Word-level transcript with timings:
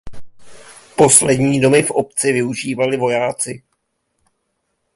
Poslední 0.97 1.61
domy 1.61 1.83
v 1.83 1.91
obci 1.91 2.31
využívali 2.33 2.97
vojáci. 2.97 3.63